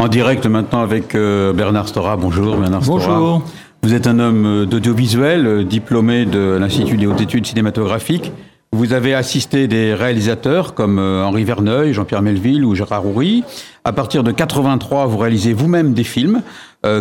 [0.00, 2.16] En direct maintenant avec euh, Bernard Stora.
[2.16, 3.06] Bonjour Bernard Stora.
[3.06, 3.42] Bonjour.
[3.82, 8.32] Vous êtes un homme euh, d'audiovisuel, euh, diplômé de l'Institut des hautes études cinématographiques.
[8.72, 13.44] Vous avez assisté des réalisateurs comme Henri Verneuil, Jean-Pierre Melville ou Gérard Houry.
[13.84, 16.40] À partir de 83, vous réalisez vous-même des films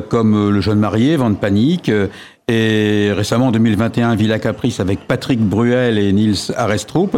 [0.10, 1.92] comme Le jeune marié, Vent de panique
[2.48, 7.16] et récemment en 2021 Villa Caprice avec Patrick Bruel et Nils Arestrup.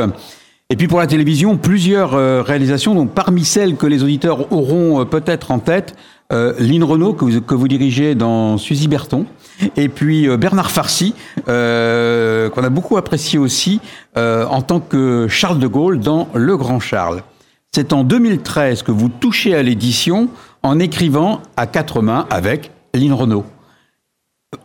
[0.72, 5.02] Et puis pour la télévision, plusieurs euh, réalisations, donc parmi celles que les auditeurs auront
[5.02, 5.98] euh, peut-être en tête,
[6.32, 9.26] euh, Lynn Renault, que vous, dirigez dans Suzy Berton,
[9.76, 11.14] et puis euh, Bernard Farcy,
[11.46, 13.82] qu'on a beaucoup apprécié aussi
[14.16, 17.24] en tant que Charles de Gaulle dans Le Grand Charles.
[17.76, 20.30] C'est en 2013 que vous touchez à l'édition
[20.64, 23.46] en écrivant à quatre mains avec Lynn Renault.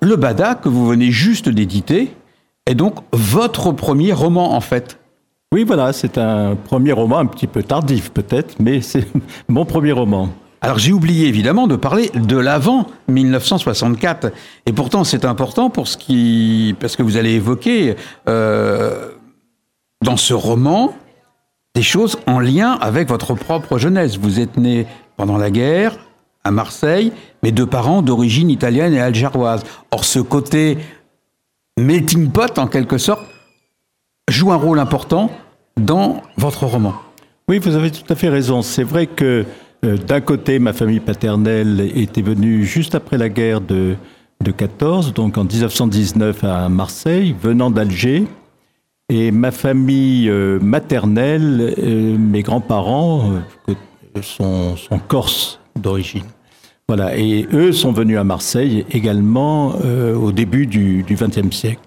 [0.01, 2.15] Le Bada, que vous venez juste d'éditer,
[2.66, 5.01] est donc votre premier roman en fait.
[5.55, 9.06] Oui, voilà, c'est un premier roman un petit peu tardif peut-être, mais c'est
[9.48, 10.28] mon premier roman.
[10.60, 14.32] Alors j'ai oublié évidemment de parler de l'avant 1964,
[14.66, 17.95] et pourtant c'est important pour ce qui, parce que vous allez évoquer
[18.29, 19.12] euh,
[20.02, 20.96] dans ce roman
[21.76, 24.18] des choses en lien avec votre propre jeunesse.
[24.18, 25.96] Vous êtes né pendant la guerre
[26.43, 27.12] à Marseille,
[27.45, 29.62] mais deux parents d'origine italienne et algéroise.
[29.93, 30.78] Or ce côté
[31.78, 33.23] melting pot en quelque sorte
[34.29, 35.30] joue un rôle important
[35.77, 36.95] dans votre roman.
[37.49, 38.63] Oui, vous avez tout à fait raison.
[38.63, 39.45] C'est vrai que
[39.85, 43.95] euh, d'un côté, ma famille paternelle était venue juste après la guerre de,
[44.43, 48.24] de 14, donc en 1919 à Marseille, venant d'Alger.
[49.09, 53.30] Et ma famille euh, maternelle, euh, mes grands-parents
[54.23, 56.24] sont, sont corses d'origine.
[56.88, 61.80] Voilà, et eux sont venus à Marseille également au début du XXe siècle.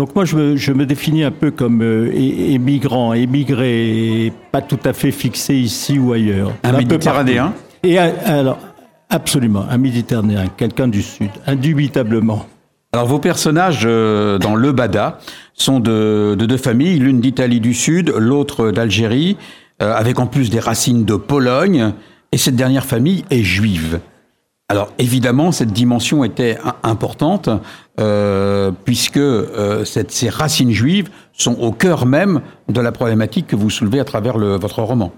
[0.00, 4.78] Donc moi, je me, je me, définis un peu comme euh, émigrant, émigré, pas tout
[4.86, 6.52] à fait fixé ici ou ailleurs.
[6.62, 8.56] Un, méditerranéen Et alors,
[9.10, 12.46] absolument, un méditerranéen, quelqu'un du Sud, indubitablement.
[12.94, 15.18] Alors vos personnages euh, dans Le Bada
[15.52, 19.36] sont de, de deux familles, l'une d'Italie du Sud, l'autre d'Algérie,
[19.82, 21.92] euh, avec en plus des racines de Pologne,
[22.32, 24.00] et cette dernière famille est juive.
[24.70, 27.48] Alors évidemment, cette dimension était importante
[27.98, 33.68] euh, puisque euh, ces racines juives sont au cœur même de la problématique que vous
[33.68, 35.10] soulevez à travers votre roman.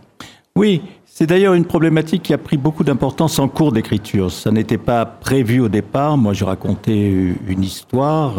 [0.57, 4.31] Oui, c'est d'ailleurs une problématique qui a pris beaucoup d'importance en cours d'écriture.
[4.31, 6.17] Ça n'était pas prévu au départ.
[6.17, 7.13] Moi, je racontais
[7.47, 8.37] une histoire.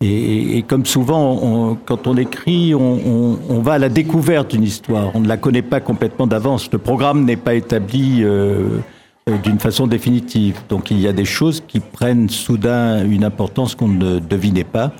[0.00, 5.10] Et, comme souvent, quand on écrit, on, va à la découverte d'une histoire.
[5.14, 6.70] On ne la connaît pas complètement d'avance.
[6.70, 8.22] Le programme n'est pas établi.
[8.22, 8.78] Euh,
[9.26, 10.60] d'une façon définitive.
[10.68, 14.92] Donc il y a des choses qui prennent soudain une importance qu'on ne devinait pas.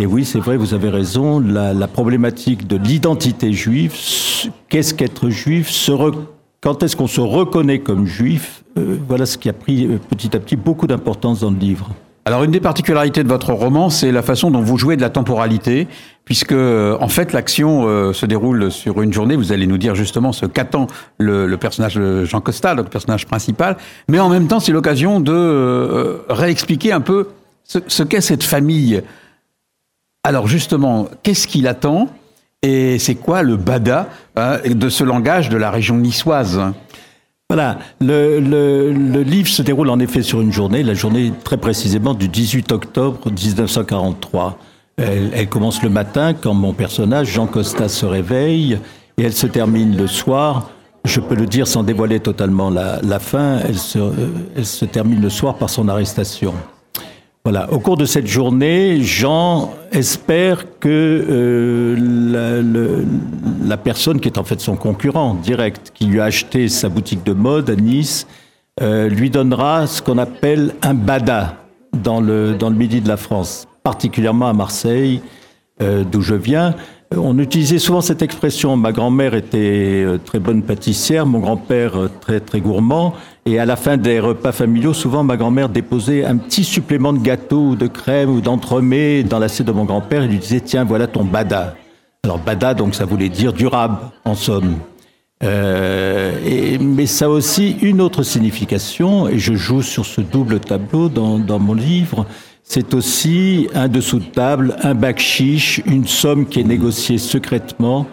[0.00, 3.94] Et oui, c'est vrai, vous avez raison, la, problématique de l'identité juive,
[4.68, 5.72] qu'est-ce qu'être juif,
[6.60, 10.34] quand est-ce qu'on se reconnaît comme juif, euh, voilà ce qui a pris euh, petit
[10.34, 11.90] à petit beaucoup d'importance dans le livre.
[12.26, 15.10] Alors une des particularités de votre roman, c'est la façon dont vous jouez de la
[15.10, 15.88] temporalité,
[16.24, 19.36] puisque en fait l'action euh, se déroule sur une journée.
[19.36, 20.86] Vous allez nous dire justement ce qu'attend
[21.18, 23.76] le, personnage de Jean Costa, le personnage principal,
[24.08, 27.28] mais en même temps c'est l'occasion de euh, réexpliquer un peu
[27.62, 29.02] ce, ce qu'est cette famille.
[30.22, 32.08] Alors justement, qu'est-ce qu'il attend
[32.62, 36.62] et c'est quoi le bada hein, de ce langage de la région niçoise?
[37.50, 42.14] Voilà, le, le, livre se déroule en effet sur une journée, la journée très précisément
[42.14, 44.58] du 18 octobre 1943.
[44.96, 48.78] Elle, commence le matin quand mon personnage, Jean Costa, se réveille
[49.18, 50.70] et elle se termine le soir.
[51.04, 53.98] Je peux le dire sans dévoiler totalement la, la fin, elle se,
[54.56, 56.54] elle se termine le soir par son arrestation.
[57.46, 57.70] Voilà.
[57.70, 60.88] Au cours de cette journée, Jean espère que
[61.28, 61.94] euh,
[62.62, 63.04] le,
[63.64, 67.24] la, personne qui est en fait son concurrent direct, qui lui a acheté sa boutique
[67.24, 68.26] de mode à Nice,
[68.80, 71.56] euh, lui donnera ce qu'on appelle un bada
[71.92, 75.20] dans le, dans le midi de la France, particulièrement à Marseille,
[75.82, 76.74] euh, d'où je viens.
[77.16, 78.76] On utilisait souvent cette expression.
[78.76, 83.14] Ma grand-mère était euh, très bonne pâtissière, mon grand-père euh, très très gourmand.
[83.46, 87.18] Et à la fin des repas familiaux, souvent ma grand-mère déposait un petit supplément de
[87.18, 90.84] gâteau ou de crème ou d'entremets dans l'assiette de mon grand-père et lui disait tiens
[90.84, 91.74] voilà ton bada.
[92.24, 94.78] Alors bada donc ça voulait dire durable en somme.
[95.42, 101.10] Euh, mais ça a aussi une autre signification et je joue sur ce double tableau
[101.10, 102.24] dans, mon livre
[102.62, 108.06] c'est aussi un dessous de table, un bac chiche, une somme qui est négociée secrètement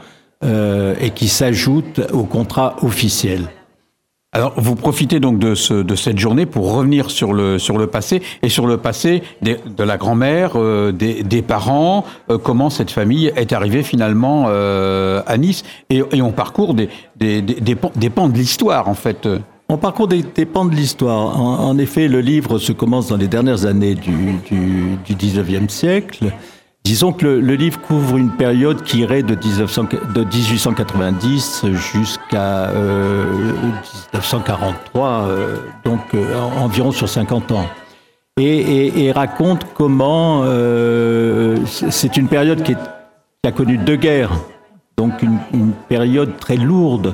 [0.44, 3.48] euh, et qui s'ajoute au contrat officiel.
[4.34, 7.88] Alors, vous profitez donc de, ce, de, cette journée pour revenir sur le, sur le
[7.88, 12.70] passé et sur le passé des, de la grand-mère, euh, des, des, parents, euh, comment
[12.70, 15.64] cette famille est arrivée finalement euh, à Nice.
[15.90, 16.88] Et, et on parcourt des,
[17.18, 19.28] des, des, pans, des pans de l'histoire, en fait.
[19.68, 21.38] Mon parcours dépend de l'histoire.
[21.38, 26.32] En, effet, le livre se commence dans les dernières années du, du, du 19e siècle.
[26.84, 29.84] Disons que le, livre couvre une période qui irait de, 1900,
[30.16, 37.68] de 1890 jusqu'à 1943, euh, euh, donc euh, environ sur 50 ans.
[38.38, 40.44] Et, et, raconte comment
[41.66, 44.32] c'est une période qui, qui, a connu deux guerres,
[44.98, 47.14] donc une, une période très lourde,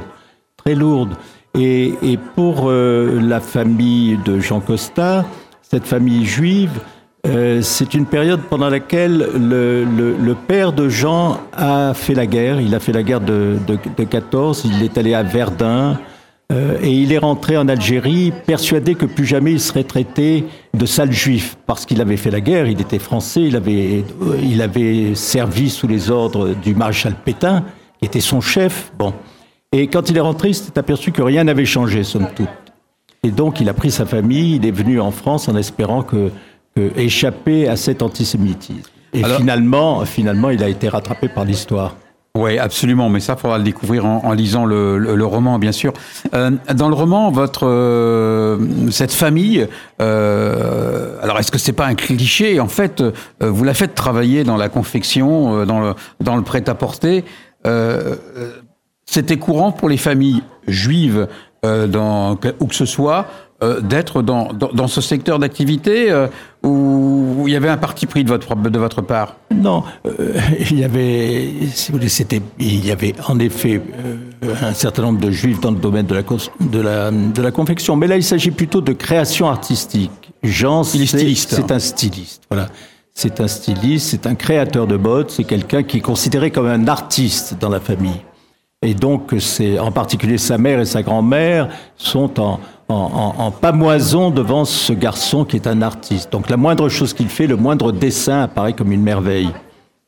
[0.55, 1.15] très lourde.
[1.59, 5.25] Et, et pour la famille de Jean Costa,
[5.61, 6.79] cette famille juive,
[7.27, 12.61] euh, c'est une période pendant laquelle le, père de Jean a fait la guerre.
[12.61, 14.63] Il a fait la guerre de, de, 14.
[14.65, 15.99] Il est allé à Verdun
[16.53, 20.85] euh, et il est rentré en Algérie persuadé que plus jamais il serait traité de
[20.85, 22.67] sale juif parce qu'il avait fait la guerre.
[22.67, 23.41] Il était français.
[23.41, 24.05] Il avait,
[24.41, 27.65] il avait servi sous les ordres du maréchal Pétain,
[27.99, 28.91] qui était son chef.
[28.97, 29.13] Bon.
[29.73, 32.47] Et quand il est rentré, il s'est aperçu que rien n'avait changé, somme toute.
[33.23, 34.55] Et donc, il a pris sa famille.
[34.55, 36.31] Il est venu en France en espérant que
[36.95, 38.89] échapper à cet antisémitisme.
[39.13, 41.95] Et finalement, finalement, il a été rattrapé par l'histoire.
[42.37, 45.91] Oui, absolument, mais ça, il faudra le découvrir en, lisant le, roman, bien sûr.
[46.35, 48.59] Euh, dans le roman, votre euh,
[48.91, 49.67] cette famille,
[50.01, 52.59] euh, alors est-ce que c'est pas un cliché?
[52.59, 53.03] En fait,
[53.41, 57.23] vous la faites travailler dans la confection, dans le dans le prêt-à-porter.
[59.09, 61.27] C'était courant pour les familles juives,
[61.87, 63.27] dans, où que ce soit,
[63.63, 66.27] euh, d'être dans, dans, ce secteur d'activité euh,
[66.61, 70.33] où, il y avait un parti pris de votre, de votre part Non, euh,
[70.69, 73.81] il y avait, si vous voulez, c'était, il y avait en effet
[74.61, 77.95] un certain nombre de juifs dans le domaine de la, de la, de la confection,
[77.95, 80.11] mais là il s'agit plutôt de création artistique.
[80.43, 82.67] Jean, c'est un styliste, voilà.
[83.15, 86.87] C'est un styliste, c'est un créateur de mode, c'est quelqu'un qui est considéré comme un
[86.87, 88.21] artiste dans la famille.
[88.83, 92.59] Et donc, c'est en particulier sa mère et sa grand-mère sont en,
[92.89, 96.31] en, pamoison devant ce garçon qui est un artiste.
[96.31, 99.51] Donc la moindre chose qu'il fait, le moindre dessin apparaît comme une merveille.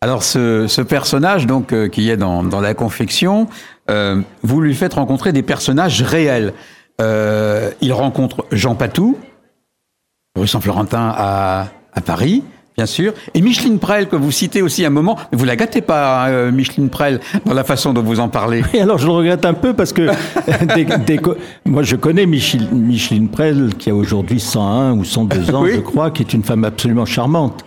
[0.02, 3.48] Alors ce, personnage donc euh, qui est dans, la confection,
[3.90, 6.54] euh, vous lui faites rencontrer des personnages réels.
[7.02, 9.18] Euh, il rencontre Jean Patou,
[10.38, 11.68] rue Saint-Florentin à
[12.06, 12.44] Paris
[12.80, 13.12] bien sûr.
[13.34, 16.50] Et Micheline Prel, que vous citez aussi un moment, mais vous la gâtez pas, euh,
[16.50, 18.64] Micheline Prel, dans la façon dont vous en parlez.
[18.74, 20.08] Et alors je le regrette un peu parce que
[21.66, 26.10] moi je connais Micheline, Micheline Prel, qui a aujourd'hui 101 ou 102 ans, je crois,
[26.12, 27.66] qui est une femme absolument charmante.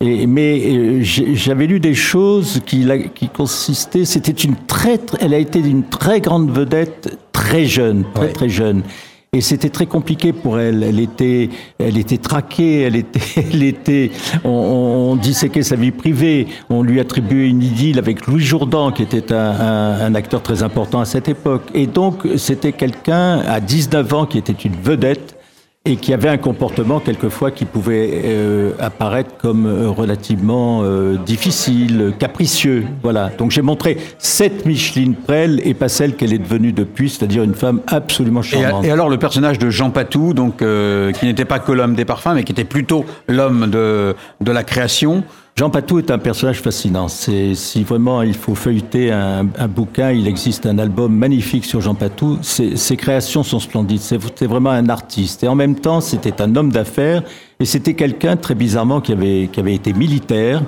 [0.00, 2.86] Et, mais euh, j'avais lu des choses qui,
[3.16, 8.28] qui consistaient, c'était une très, elle a été une très grande vedette très jeune, très
[8.28, 8.84] très jeune.
[9.34, 10.82] Et c'était très compliqué pour elle.
[10.82, 11.48] Elle était,
[11.78, 13.20] elle était traquée, elle était,
[13.50, 14.10] elle était,
[14.44, 16.48] on, disséquait sa vie privée.
[16.68, 21.06] On lui attribuait une idylle avec Louis Jourdan, qui était un acteur très important à
[21.06, 21.62] cette époque.
[21.72, 25.41] Et donc, c'était quelqu'un à 19 ans qui était une vedette
[25.84, 32.12] et qui avait un comportement quelquefois qui pouvait euh, apparaître comme euh, relativement euh, difficile,
[32.20, 32.84] capricieux.
[33.02, 33.30] Voilà.
[33.36, 37.54] Donc j'ai montré cette Micheline Prel et pas celle qu'elle est devenue depuis, c'est-à-dire une
[37.54, 38.84] femme absolument charmante.
[38.84, 42.04] Et, et alors le personnage de Jean Patou, donc qui n'était pas que l'homme des
[42.04, 45.24] parfums, mais qui était plutôt l'homme de, de la création.
[45.54, 47.08] Jean Patou est un personnage fascinant.
[47.08, 51.82] C'est, si vraiment il faut feuilleter un, un, bouquin, il existe un album magnifique sur
[51.82, 52.38] Jean Patou.
[52.40, 54.00] Ses, ses créations sont splendides.
[54.00, 55.44] C'est, vraiment un artiste.
[55.44, 57.22] Et en même temps, c'était un homme d'affaires.
[57.60, 60.62] Et c'était quelqu'un, très bizarrement, qui avait, qui avait été militaire,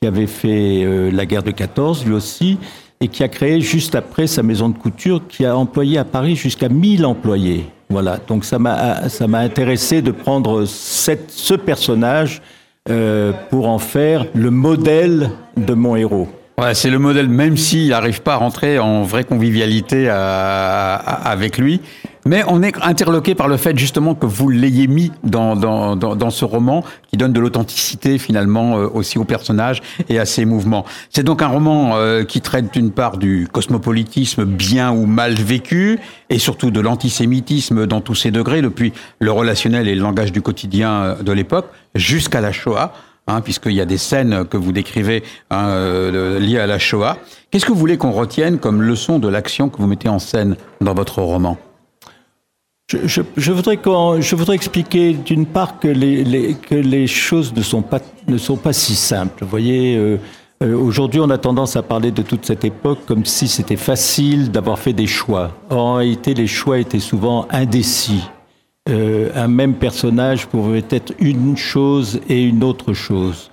[0.00, 2.58] qui avait fait euh, la guerre de 14, lui aussi,
[3.00, 6.36] et qui a créé juste après sa maison de couture, qui a employé à Paris
[6.36, 7.66] jusqu'à 1000 employés.
[7.90, 8.18] Voilà.
[8.28, 12.40] Donc ça m'a, ça m'a intéressé de prendre cette, ce personnage
[12.90, 16.28] euh, pour en faire le modèle de mon héros.
[16.58, 21.58] Ouais, c'est le modèle, même s'il n'arrive pas à rentrer en vraie convivialité à, avec
[21.58, 21.80] lui.
[22.28, 26.14] Mais on est interloqué par le fait justement que vous l'ayez mis dans, dans, dans,
[26.14, 29.80] dans, ce roman qui donne de l'authenticité finalement euh, aussi au personnage
[30.10, 30.84] et à ses mouvements.
[31.08, 36.00] C'est donc un roman euh, qui traite d'une part du cosmopolitisme bien ou mal vécu
[36.28, 40.42] et surtout de l'antisémitisme dans tous ses degrés, depuis le relationnel et le langage du
[40.42, 42.92] quotidien euh, de l'époque jusqu'à la Shoah.
[43.26, 45.68] Hein, puisqu'il y a des scènes que vous décrivez hein,
[46.40, 47.18] liées à la Shoah.
[47.50, 50.56] Qu'est-ce que vous voulez qu'on retienne comme leçon de l'action que vous mettez en scène
[50.80, 51.58] dans votre roman?
[52.90, 59.44] Je, voudrais expliquer d'une part que les, choses ne sont pas, si simples.
[59.44, 60.16] Vous voyez, euh,
[60.62, 64.50] euh, aujourd'hui on a tendance à parler de toute cette époque comme si c'était facile
[64.50, 65.52] d'avoir fait des choix.
[65.68, 68.24] En réalité, les choix étaient souvent indécis.
[68.88, 73.50] Euh, un même personnage pouvait être une chose et une autre chose.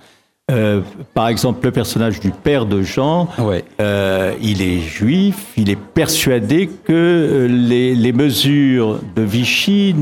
[0.48, 0.80] Euh,
[1.12, 3.64] par exemple, le personnage du père de Jean, Ouais.
[3.80, 9.92] euh, il est juif, il est persuadé que euh, les, les mesures de Vichy,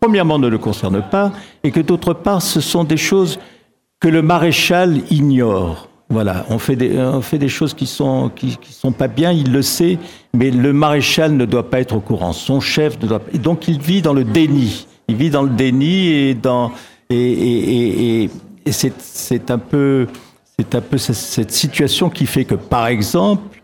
[0.00, 1.30] premièrement, ne le concernent pas,
[1.62, 3.38] et que d'autre part, ce sont des choses
[4.00, 5.86] que le maréchal ignore.
[6.08, 9.30] Voilà, on fait des, on fait des choses qui sont, qui, qui sont pas bien,
[9.30, 9.98] il le sait,
[10.34, 12.32] mais le maréchal ne doit pas être au courant.
[12.32, 13.30] Son chef ne doit pas.
[13.32, 14.88] et donc il vit dans le déni.
[15.06, 16.72] Il vit dans le déni et dans
[17.10, 18.30] et, et, et, et-
[18.66, 20.06] et c'est, un peu
[20.58, 23.60] cette situation qui fait que par exemple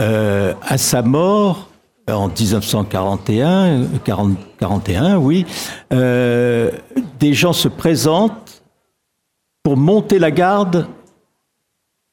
[0.00, 1.68] euh, à sa mort
[2.08, 5.44] en 1941, 40 41, oui,
[5.92, 6.70] euh,
[7.18, 8.62] des gens se présentent
[9.62, 10.86] pour monter la garde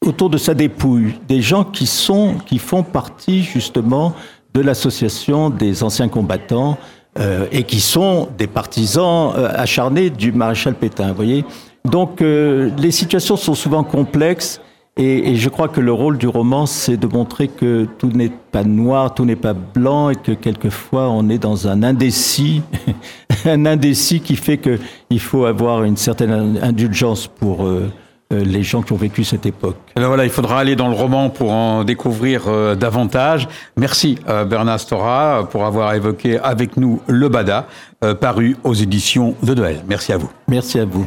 [0.05, 4.13] autour de sa dépouille, des gens qui sont, qui font partie justement
[4.53, 6.77] de l'association des anciens combattants
[7.17, 11.10] euh, et qui sont des partisans euh, acharnés du maréchal Pétain.
[11.10, 11.46] Vous voyez,
[11.86, 14.62] donc euh, les situations sont souvent complexes.
[14.98, 18.32] Et, et je crois que le rôle du roman, c'est de montrer que tout n'est
[18.51, 22.62] pas noir, tout n'est pas blanc, et que quelquefois on est dans un indécis,
[23.46, 27.92] un indécis qui fait qu'il faut avoir une certaine indulgence pour euh,
[28.34, 29.77] euh, les gens qui ont vécu cette époque.
[29.96, 33.48] Alors voilà, il faudra aller dans le roman pour en découvrir euh, davantage.
[33.77, 37.68] Merci euh, Bernard Stora pour avoir évoqué avec nous Le Bada,
[38.04, 39.84] euh, paru aux éditions de Noël.
[39.88, 40.32] Merci à vous.
[40.48, 41.06] Merci à vous.